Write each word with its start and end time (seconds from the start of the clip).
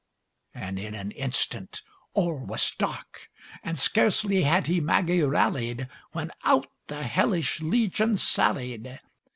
And 0.55 0.79
in 0.79 0.95
an 0.95 1.11
instant 1.11 1.83
all 2.15 2.33
was 2.39 2.71
dark; 2.71 3.29
And 3.61 3.77
scarcely 3.77 4.41
had 4.41 4.65
he 4.65 4.81
Maggie 4.81 5.21
rallied, 5.21 5.87
When 6.11 6.31
out 6.43 6.65
the 6.87 7.03
hellish 7.03 7.61
legion 7.61 8.17
sallied. 8.17 8.99